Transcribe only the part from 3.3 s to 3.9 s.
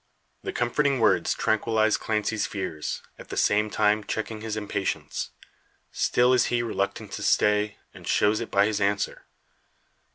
same